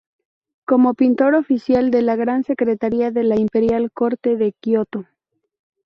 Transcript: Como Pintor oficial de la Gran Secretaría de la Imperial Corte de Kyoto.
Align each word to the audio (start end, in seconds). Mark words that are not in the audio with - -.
Como 0.65 0.95
Pintor 0.95 1.35
oficial 1.35 1.91
de 1.91 2.01
la 2.01 2.15
Gran 2.15 2.43
Secretaría 2.43 3.11
de 3.11 3.23
la 3.23 3.35
Imperial 3.39 3.91
Corte 3.91 4.35
de 4.35 4.51
Kyoto. 4.59 5.05